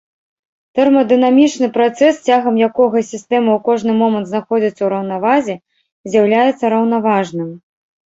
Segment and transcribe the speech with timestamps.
[0.77, 5.55] Тэрмадынамічны працэс, цягам якога сістэма ў кожны момант знаходзіцца ў раўнавазе,
[6.13, 7.59] з'яўляецца раўнаважным.